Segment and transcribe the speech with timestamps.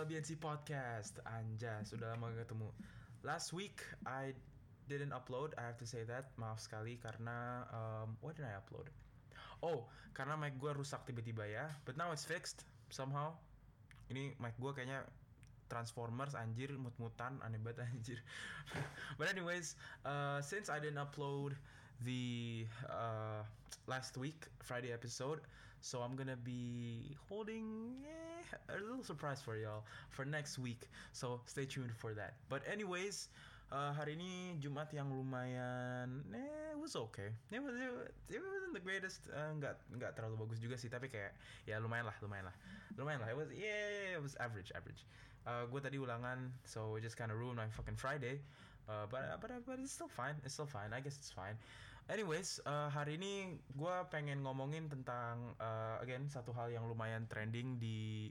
[0.00, 1.20] LBNC Podcast.
[1.28, 2.72] Anja, sudah lama gak ketemu.
[3.20, 4.32] Last week I
[4.88, 5.52] didn't upload.
[5.60, 6.32] I have to say that.
[6.40, 8.88] Maaf sekali karena um, what did I upload?
[9.60, 9.84] Oh,
[10.16, 11.68] karena mic gue rusak tiba-tiba ya.
[11.84, 13.36] But now it's fixed somehow.
[14.08, 15.04] Ini mic gue kayaknya
[15.68, 18.18] Transformers anjir mut-mutan aneh banget anjir.
[19.20, 19.76] But anyways,
[20.08, 21.60] uh, since I didn't upload
[22.00, 23.44] the uh,
[23.84, 25.44] last week Friday episode,
[25.84, 28.00] so I'm gonna be holding
[28.68, 30.88] a little surprise for y'all for next week.
[31.12, 32.34] So stay tuned for that.
[32.48, 33.28] But anyways,
[33.70, 37.30] uh, hari ini Jumat yang lumayan, eh, it was okay.
[37.50, 37.74] It was
[38.28, 42.06] it, wasn't the greatest, uh, nggak nggak terlalu bagus juga sih, tapi kayak ya lumayan
[42.10, 42.56] lah, lumayan lah,
[42.98, 43.28] lumayan lah.
[43.30, 45.06] It was yeah, it was average, average.
[45.48, 48.44] Uh, gue tadi ulangan, so it just kind of ruined my fucking Friday.
[48.90, 50.90] Uh, but but but it's still fine, it's still fine.
[50.90, 51.54] I guess it's fine.
[52.10, 57.78] Anyways, uh, hari ini gue pengen ngomongin tentang uh, again satu hal yang lumayan trending
[57.78, 58.26] di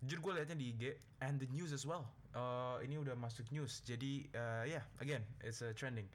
[0.00, 0.82] Jujur gue liatnya di IG
[1.20, 2.08] and the news as well.
[2.32, 3.84] Uh, ini udah masuk news.
[3.84, 6.08] Jadi uh, ya yeah, again it's a trending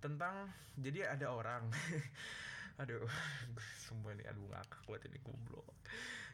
[0.00, 1.66] tentang jadi ada orang
[2.80, 3.08] aduh
[3.88, 5.66] semua ini aduh ngakak buat ini goblok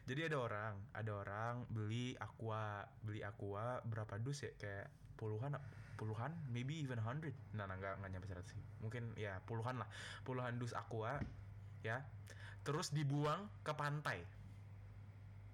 [0.03, 5.55] jadi ada orang ada orang beli aqua beli aqua berapa dus ya kayak puluhan
[5.95, 7.33] puluhan maybe even hundred.
[7.53, 8.63] Nah, nah nggak nggak nyampe seratus sih.
[8.81, 9.89] Mungkin ya puluhan lah.
[10.25, 11.21] Puluhan dus aqua
[11.85, 12.01] ya.
[12.63, 14.21] Terus dibuang ke pantai.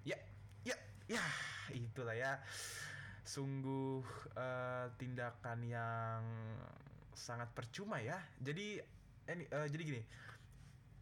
[0.06, 0.18] Ya
[0.64, 0.78] ya
[1.10, 1.24] ya.
[1.74, 2.42] Itulah ya.
[3.26, 4.02] Sungguh
[4.34, 6.24] uh, tindakan yang
[7.14, 8.18] sangat percuma ya.
[8.42, 8.82] Jadi
[9.30, 10.02] ini uh, jadi gini.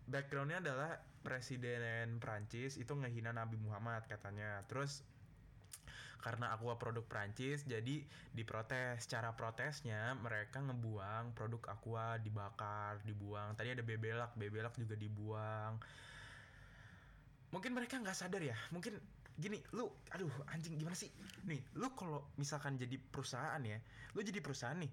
[0.08, 4.64] Backgroundnya adalah Presiden Prancis itu ngehina Nabi Muhammad katanya.
[4.72, 5.04] Terus
[6.22, 9.06] karena aku produk Prancis jadi diprotes.
[9.06, 13.56] Cara protesnya mereka ngebuang produk aqua dibakar, dibuang.
[13.56, 15.78] Tadi ada bebelak, bebelak juga dibuang.
[17.54, 18.58] Mungkin mereka nggak sadar ya.
[18.76, 19.00] Mungkin
[19.38, 21.14] gini, lu aduh anjing gimana sih?
[21.46, 23.78] Nih, lu kalau misalkan jadi perusahaan ya,
[24.18, 24.92] lu jadi perusahaan nih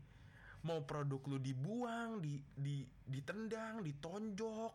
[0.64, 4.72] mau produk lu dibuang, di di ditendang, ditonjok,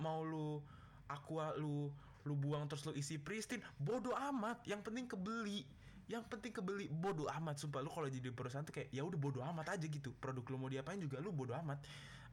[0.00, 0.60] mau lu
[1.08, 1.92] aqua lu
[2.28, 4.60] lu buang terus lu isi pristine, bodoh amat.
[4.68, 5.64] Yang penting kebeli.
[6.08, 9.44] Yang penting kebeli bodoh amat sumpah lu kalau jadi perusahaan tuh kayak ya udah bodoh
[9.44, 10.16] amat aja gitu.
[10.16, 11.84] Produk lu mau diapain juga lu bodoh amat.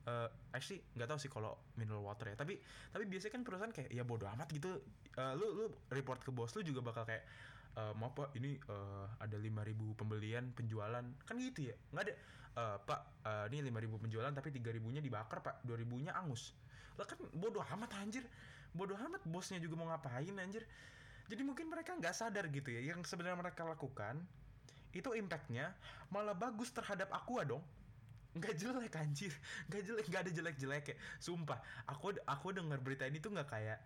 [0.06, 2.36] Uh, actually nggak tahu sih kalau mineral water ya.
[2.40, 2.56] Tapi
[2.96, 4.80] tapi biasanya kan perusahaan kayak ya bodoh amat gitu.
[5.20, 7.28] Uh, lu lu report ke bos lu juga bakal kayak
[7.76, 12.14] uh, maaf pak ini uh, ada 5000 pembelian penjualan kan gitu ya nggak ada
[12.56, 16.56] uh, pak uh, ini 5000 penjualan tapi 3000 nya dibakar pak 2000 nya angus
[16.96, 18.24] lah kan bodoh amat anjir
[18.72, 20.64] bodoh amat bosnya juga mau ngapain anjir
[21.26, 24.22] jadi mungkin mereka nggak sadar gitu ya yang sebenarnya mereka lakukan
[24.96, 25.76] itu impactnya
[26.08, 27.64] malah bagus terhadap aqua dong.
[28.36, 29.34] Nggak jelek anjir.
[29.68, 33.48] Nggak jelek nggak ada jelek jelek ya sumpah aku aku dengar berita ini tuh nggak
[33.48, 33.80] kayak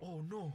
[0.00, 0.52] oh no.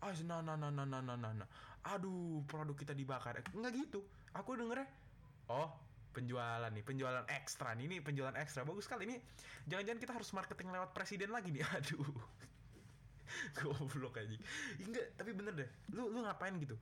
[0.00, 1.48] Ah nah nah nah nah nah nah nah
[1.86, 3.40] aduh produk kita dibakar.
[3.52, 4.04] Nggak gitu.
[4.36, 4.84] Aku denger
[5.48, 5.70] oh
[6.10, 8.66] penjualan nih penjualan ekstra nih ini penjualan ekstra.
[8.66, 9.08] Bagus sekali.
[9.08, 9.16] Ini
[9.68, 11.64] jangan-jangan kita harus marketing lewat presiden lagi nih.
[11.80, 12.04] Aduh
[13.56, 14.36] goblok aja
[14.80, 15.70] enggak tapi bener deh.
[15.94, 16.76] Lu lu ngapain gitu?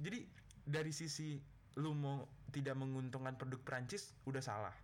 [0.00, 0.24] Jadi
[0.64, 1.38] dari sisi
[1.80, 2.22] lu mau
[2.54, 4.74] tidak menguntungkan produk Prancis udah salah.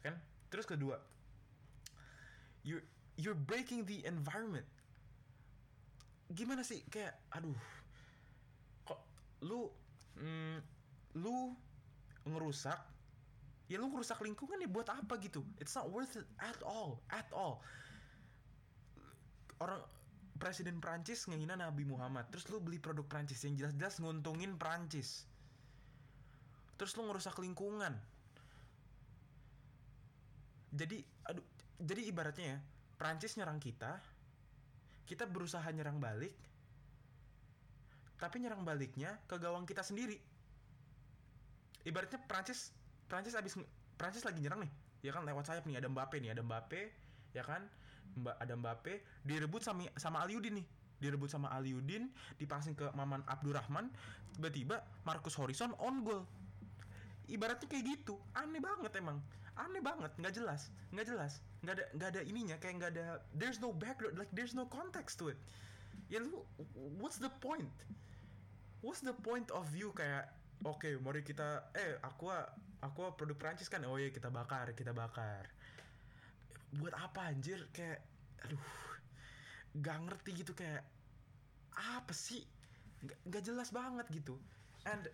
[0.00, 0.14] Kan?
[0.48, 0.96] Terus kedua
[2.62, 2.82] you
[3.16, 4.66] you're breaking the environment.
[6.30, 6.84] Gimana sih?
[6.92, 7.56] Kayak aduh.
[8.84, 9.00] Kok
[9.48, 9.72] lu
[10.20, 10.58] mm,
[11.18, 11.56] lu
[12.28, 12.78] ngerusak?
[13.68, 15.44] Ya lu ngerusak lingkungan ya buat apa gitu?
[15.60, 17.64] It's not worth it at all at all.
[19.58, 19.82] Orang
[20.38, 22.30] presiden Prancis ngehina Nabi Muhammad.
[22.30, 25.28] Terus lu beli produk Prancis yang jelas-jelas nguntungin Prancis
[26.78, 27.92] terus lu ngerusak lingkungan.
[30.70, 31.42] Jadi aduh
[31.82, 32.58] jadi ibaratnya ya
[32.94, 33.98] Prancis nyerang kita
[35.10, 36.32] kita berusaha nyerang balik
[38.18, 40.16] tapi nyerang baliknya ke gawang kita sendiri.
[41.82, 42.70] Ibaratnya Prancis
[43.10, 43.58] Prancis abis
[43.98, 45.26] Prancis lagi nyerang nih ya kan?
[45.26, 46.94] Lewat sayap nih ada Mbappe nih ada Mbappe
[47.34, 47.66] ya kan
[48.16, 48.94] Mbak ada Mbappe
[49.26, 50.66] direbut sama sama Aliudin nih.
[50.98, 52.10] Direbut sama Aliudin
[52.40, 53.86] dipasang ke Maman Abdurrahman
[54.34, 56.26] tiba-tiba Marcus Horizon on goal.
[57.28, 58.16] Ibaratnya kayak gitu.
[58.32, 59.20] Aneh banget emang.
[59.54, 60.10] Aneh banget.
[60.16, 60.72] Nggak jelas.
[60.90, 61.32] Nggak jelas.
[61.60, 62.56] Nggak ada nggak ada ininya.
[62.56, 63.06] Kayak nggak ada
[63.36, 64.16] there's no background.
[64.16, 65.38] Like there's no context to it.
[66.08, 66.40] Ya lu
[66.98, 67.68] what's the point?
[68.80, 70.30] What's the point of view kayak
[70.64, 72.32] oke okay, mari kita eh aku
[72.80, 73.84] aku produk Prancis kan?
[73.84, 75.46] Oh iya kita bakar kita bakar
[76.76, 77.60] buat apa anjir?
[77.72, 78.04] Kayak
[78.44, 78.64] aduh
[79.78, 80.84] nggak ngerti gitu kayak
[81.74, 82.44] apa sih?
[83.24, 84.36] Nggak jelas banget gitu.
[84.84, 85.08] And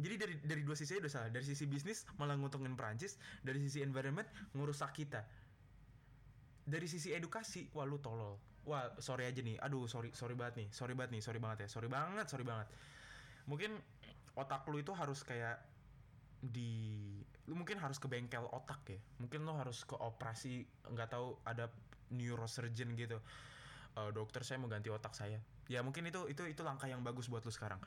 [0.00, 1.28] jadi dari dari dua sisi udah salah.
[1.28, 4.26] Dari sisi bisnis malah nguntungin Prancis dari sisi environment
[4.56, 5.20] ngerusak kita.
[6.64, 8.36] Dari sisi edukasi wah lu tolol.
[8.64, 9.60] Wah sorry aja nih.
[9.60, 10.68] Aduh sorry sorry banget nih.
[10.72, 11.22] Sorry banget nih.
[11.24, 11.68] Sorry banget ya.
[11.68, 12.68] Sorry banget sorry banget.
[13.48, 13.76] Mungkin
[14.36, 15.58] otak lu itu harus kayak
[16.40, 16.96] di
[17.44, 19.00] lu mungkin harus ke bengkel otak ya.
[19.20, 21.68] Mungkin lu harus ke operasi nggak tahu ada
[22.10, 23.20] neurosurgeon gitu.
[23.98, 25.38] Uh, dokter saya mau ganti otak saya.
[25.66, 27.78] Ya mungkin itu itu itu langkah yang bagus buat lu sekarang.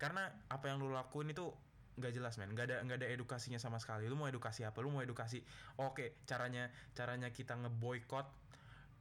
[0.00, 1.50] Karena apa yang lu lakuin itu
[1.98, 2.54] nggak jelas men.
[2.54, 4.06] Nggak ada nggak ada edukasinya sama sekali.
[4.06, 4.78] Lu mau edukasi apa?
[4.80, 5.42] Lu mau edukasi
[5.82, 8.26] oke caranya caranya kita ngeboykot.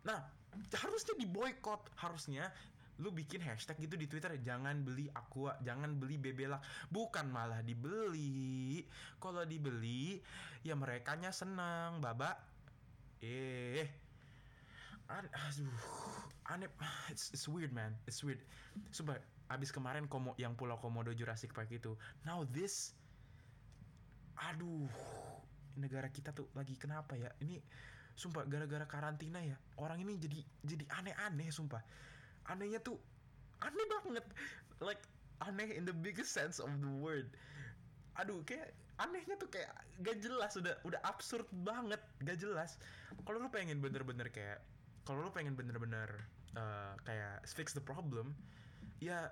[0.10, 0.19] Nah
[0.74, 1.94] harusnya diboykot.
[2.01, 2.50] Harusnya
[2.97, 8.81] lu bikin hashtag gitu di Twitter jangan beli aqua jangan beli bebelak bukan malah dibeli.
[9.21, 10.17] Kalau dibeli
[10.65, 12.33] ya mereka nya senang baba.
[13.21, 13.85] Eh
[15.07, 15.77] an aduh
[16.51, 16.69] aneh.
[17.13, 17.94] It's, it's weird man.
[18.09, 18.41] It's weird.
[18.91, 21.95] Coba abis kemarin komo yang pulau komodo Jurassic Park itu
[22.27, 22.91] now this
[24.35, 24.91] aduh
[25.79, 27.31] negara kita tuh lagi kenapa ya?
[27.39, 27.61] Ini
[28.17, 31.85] sumpah gara-gara karantina ya orang ini jadi jadi aneh-aneh sumpah
[32.47, 32.97] anehnya tuh
[33.61, 34.25] aneh banget.
[34.79, 35.01] Like
[35.44, 37.29] aneh in the biggest sense of the word.
[38.17, 39.69] Aduh kayak anehnya tuh kayak
[40.01, 42.81] gak jelas udah udah absurd banget gak jelas.
[43.23, 44.63] Kalau lu pengen bener-bener kayak
[45.05, 46.09] kalau lu pengen bener-bener
[46.57, 48.35] uh, kayak fix the problem
[48.97, 49.29] ya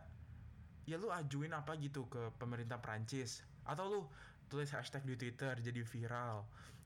[0.86, 4.02] ya lu ajuin apa gitu ke pemerintah Prancis atau lu
[4.46, 6.46] tulis hashtag di Twitter jadi viral.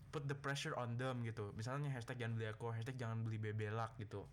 [0.10, 1.54] Put the pressure on them gitu.
[1.54, 4.26] Misalnya hashtag jangan beli aku hashtag jangan beli bebelak gitu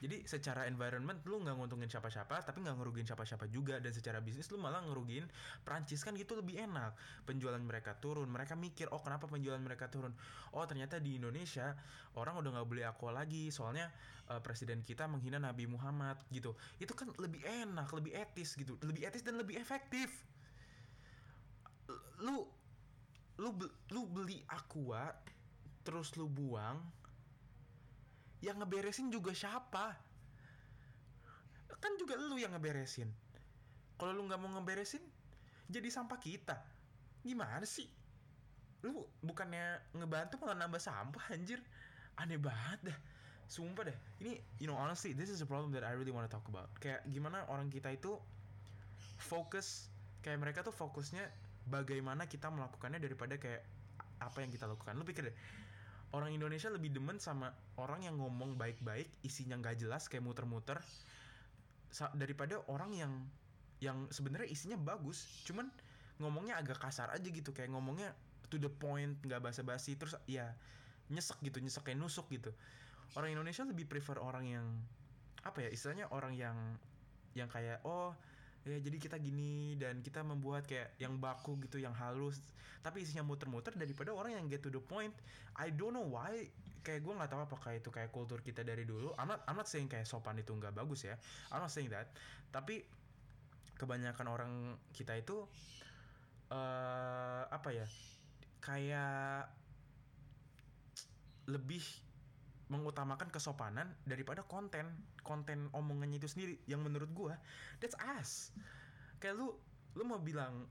[0.00, 3.80] jadi secara environment lu nggak nguntungin siapa-siapa tapi nggak ngerugiin siapa-siapa juga.
[3.80, 5.24] Dan secara bisnis lu malah ngerugiin
[5.64, 6.92] Prancis kan gitu lebih enak.
[7.24, 8.28] Penjualan mereka turun.
[8.28, 10.12] Mereka mikir oh kenapa penjualan mereka turun?
[10.52, 11.72] Oh ternyata di Indonesia
[12.16, 13.48] orang udah nggak beli aqua lagi.
[13.48, 13.88] Soalnya
[14.28, 16.52] uh, presiden kita menghina Nabi Muhammad gitu.
[16.76, 18.76] Itu kan lebih enak lebih etis gitu.
[18.84, 20.12] Lebih etis dan lebih efektif.
[22.20, 22.44] Lu
[23.36, 23.52] lu
[23.92, 25.12] lu beli aqua
[25.84, 26.80] terus lu buang
[28.46, 29.98] yang ngeberesin juga siapa?
[31.82, 33.10] Kan juga lu yang ngeberesin.
[33.98, 35.02] Kalau lu nggak mau ngeberesin
[35.66, 36.54] jadi sampah kita.
[37.26, 37.90] Gimana sih?
[38.86, 41.58] Lu bukannya ngebantu malah nambah sampah anjir?
[42.22, 42.98] Aneh banget dah
[43.46, 43.98] sumpah deh.
[44.22, 46.70] Ini you know honestly this is a problem that I really want to talk about.
[46.78, 48.14] Kayak gimana orang kita itu
[49.18, 49.90] fokus
[50.22, 51.22] kayak mereka tuh fokusnya
[51.66, 53.62] bagaimana kita melakukannya daripada kayak
[54.22, 54.94] apa yang kita lakukan.
[54.94, 55.36] Lu pikir deh
[56.14, 57.50] orang Indonesia lebih demen sama
[57.80, 60.78] orang yang ngomong baik-baik isinya nggak jelas kayak muter-muter
[62.14, 63.12] daripada orang yang
[63.80, 65.68] yang sebenarnya isinya bagus cuman
[66.20, 68.12] ngomongnya agak kasar aja gitu kayak ngomongnya
[68.48, 70.54] to the point nggak basa-basi terus ya
[71.12, 72.50] nyesek gitu nyesek kayak nusuk gitu.
[73.14, 74.66] Orang Indonesia lebih prefer orang yang
[75.46, 76.56] apa ya istilahnya orang yang
[77.38, 78.16] yang kayak oh
[78.66, 82.42] ya jadi kita gini dan kita membuat kayak yang baku gitu yang halus.
[82.82, 85.14] Tapi isinya muter-muter daripada orang yang get to the point.
[85.54, 86.50] I don't know why
[86.82, 89.14] kayak gue nggak tahu apakah itu kayak kultur kita dari dulu.
[89.18, 91.18] I'm not, I'm not saying kayak sopan itu nggak bagus ya.
[91.50, 92.10] I'm not saying that.
[92.50, 92.82] Tapi
[93.78, 94.52] kebanyakan orang
[94.94, 95.46] kita itu
[96.50, 97.86] uh, apa ya
[98.62, 99.50] kayak
[101.46, 101.82] lebih
[102.66, 104.90] mengutamakan kesopanan daripada konten
[105.22, 107.34] konten omongannya itu sendiri yang menurut gue
[107.78, 108.50] that's us.
[109.22, 109.54] Kayak lu
[109.94, 110.66] lu mau bilang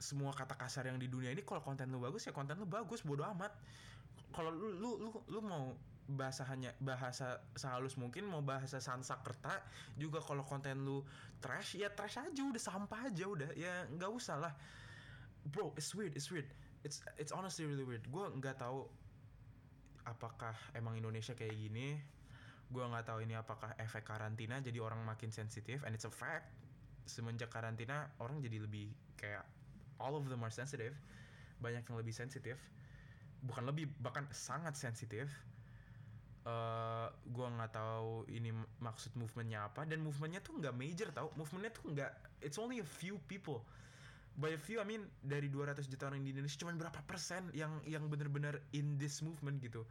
[0.00, 3.00] semua kata kasar yang di dunia ini kalau konten lu bagus ya konten lu bagus
[3.04, 3.52] bodoh amat.
[4.30, 5.72] Kalau lu, lu lu lu mau
[6.10, 9.62] bahasa hanya bahasa sehalus mungkin mau bahasa sansakerta
[9.94, 11.06] juga kalau konten lu
[11.38, 14.52] trash ya trash aja udah sampah aja udah ya nggak usah lah.
[15.48, 16.48] Bro it's weird it's weird.
[16.84, 18.04] It's it's honestly really weird.
[18.08, 18.88] Gue nggak tahu
[20.06, 21.98] apakah emang Indonesia kayak gini?
[22.70, 26.46] Gue nggak tahu ini apakah efek karantina jadi orang makin sensitif and it's a fact.
[27.04, 29.42] Semenjak karantina orang jadi lebih kayak
[29.98, 30.94] all of them are sensitive.
[31.58, 32.56] Banyak yang lebih sensitif.
[33.42, 35.26] Bukan lebih bahkan sangat sensitif.
[36.40, 39.84] Uh, gue nggak tahu ini maksud movementnya apa.
[39.84, 41.34] Dan movementnya tuh nggak major tau.
[41.34, 43.66] Movementnya tuh nggak it's only a few people
[44.40, 47.76] by a few I mean dari 200 juta orang di Indonesia cuma berapa persen yang
[47.84, 49.84] yang bener-bener in this movement gitu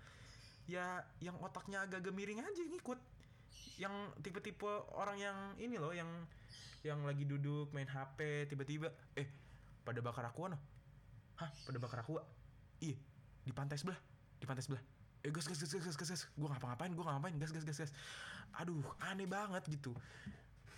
[0.65, 2.97] ya yang otaknya agak gemiring aja ngikut
[3.79, 3.93] yang
[4.25, 6.09] tipe-tipe orang yang ini loh yang
[6.83, 9.29] yang lagi duduk main HP tiba-tiba eh
[9.85, 10.57] pada bakar aku no
[11.39, 12.19] hah pada bakar aku
[12.81, 12.97] iya
[13.45, 13.97] di pantai sebelah
[14.37, 14.83] di pantai sebelah
[15.23, 17.91] eh gas gas gas gas gas gas gue ngapa-ngapain gue ngapain gas gas gas gas
[18.55, 19.91] aduh aneh banget gitu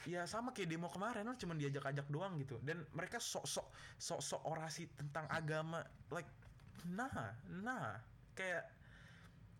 [0.09, 2.57] ya sama kayak demo kemarin lo cuma diajak-ajak doang gitu.
[2.65, 3.69] Dan mereka sok-sok
[4.01, 6.29] sok-sok orasi tentang agama like
[6.89, 7.97] nah nah.
[8.33, 8.65] Kayak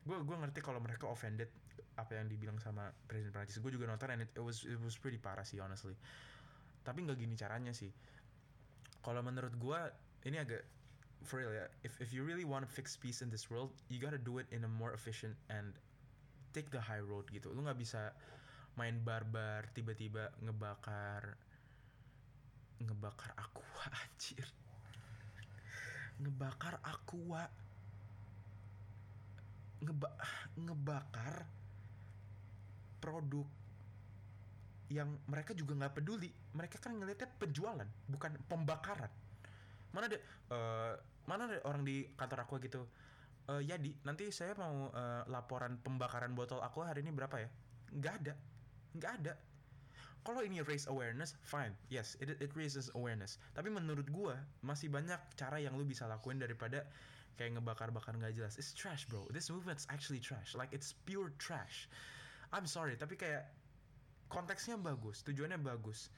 [0.08, 1.52] gue gue ngerti kalau mereka offended
[2.00, 4.98] apa yang dibilang sama presiden Prancis gue juga nonton and it, it was it was
[4.98, 5.94] pretty parah sih honestly.
[6.82, 7.94] Tapi nggak gini caranya sih.
[9.06, 9.80] Kalau menurut gue
[10.26, 10.66] ini agak
[11.22, 14.02] for real ya if if you really want to fix peace in this world you
[14.02, 15.78] gotta do it in a more efficient and
[16.52, 17.54] take the high road gitu.
[17.54, 18.10] Lu nggak bisa
[18.80, 21.36] main barbar tiba-tiba ngebakar
[22.82, 24.48] ngebakar aqua anjir.
[26.22, 27.46] Ngebakar aqua.
[29.82, 30.10] Ngeba
[30.62, 31.36] ngebakar
[33.02, 33.50] produk
[34.94, 36.30] yang mereka juga nggak peduli.
[36.54, 39.10] Mereka kan ngelihatnya penjualan bukan pembakaran.
[39.90, 40.18] Mana ada
[40.54, 40.94] eh,
[41.26, 42.82] mana ada orang di kantor aku gitu
[43.50, 47.50] eh ya di nanti saya mau eh, laporan pembakaran botol aku hari ini berapa ya?
[47.98, 48.34] Nggak ada
[48.98, 49.34] nggak ada.
[50.22, 51.74] Kalau ini raise awareness fine.
[51.90, 53.42] Yes it, it raises awareness.
[53.58, 56.86] Tapi menurut gua masih banyak cara yang lu bisa lakuin daripada
[57.42, 58.62] kayak ngebakar-bakar nggak jelas.
[58.62, 59.26] It's trash bro.
[59.34, 60.54] This movement's actually trash.
[60.54, 61.90] Like it's pure trash.
[62.54, 63.50] I'm sorry tapi kayak
[64.30, 66.14] konteksnya bagus tujuannya bagus.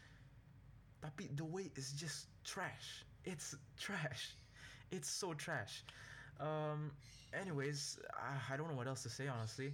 [1.00, 3.08] Tapi the way is just trash.
[3.24, 4.36] It's trash.
[4.92, 5.88] It's so trash.
[6.44, 6.92] Um,
[7.32, 9.72] anyways I, I don't know what else to say honestly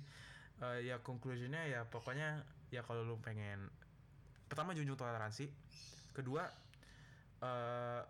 [0.59, 3.71] Uh, ya conclusionnya ya pokoknya ya kalau lu pengen
[4.51, 5.47] pertama junjung toleransi
[6.11, 6.51] kedua
[7.39, 8.03] eh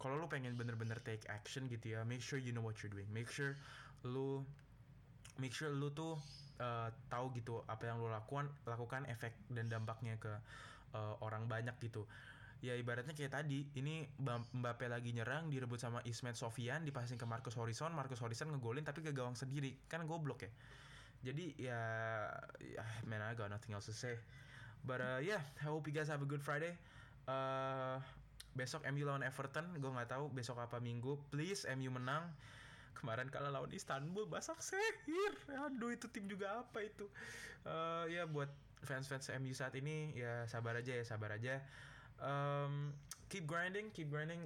[0.00, 3.06] kalau lu pengen bener-bener take action gitu ya make sure you know what you're doing.
[3.12, 3.52] Make sure
[4.08, 4.40] lu
[5.36, 6.16] make sure lu tuh
[6.56, 10.32] eh, tahu gitu apa yang lu lakukan lakukan efek dan dampaknya ke
[10.96, 12.08] eh, orang banyak gitu.
[12.64, 17.56] Ya ibaratnya kayak tadi ini Mbappe lagi nyerang direbut sama Ismet Sofian dipasin ke Marcus
[17.56, 19.76] Horizon Marcus Horizon ngegolin tapi ke gawang sendiri.
[19.84, 20.52] Kan goblok ya
[21.20, 21.80] jadi ya,
[22.60, 24.16] ya man I got nothing else to say.
[24.80, 26.72] But uh, yeah I hope you guys have a good Friday.
[27.28, 28.00] Uh,
[28.56, 31.20] besok MU lawan Everton gue nggak tahu besok apa minggu.
[31.28, 32.24] Please MU menang.
[32.96, 37.08] Kemarin kalah lawan Istanbul Basak Sehir aduh itu tim juga apa itu?
[37.64, 38.48] Eh, ya buat
[38.84, 41.60] fans-fans MU saat ini ya sabar aja ya sabar aja.
[42.20, 42.92] Um,
[43.30, 44.42] keep grinding keep grinding.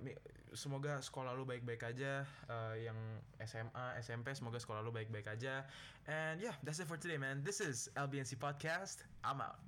[0.00, 0.16] Mi-
[0.56, 2.24] semoga sekolah lu baik-baik aja.
[2.24, 2.96] Eh, yang
[3.44, 5.68] SMA SMP semoga sekolah lu baik-baik aja.
[6.08, 7.44] And yeah that's it for today man.
[7.44, 9.04] This is LBNC podcast.
[9.20, 9.60] I'm out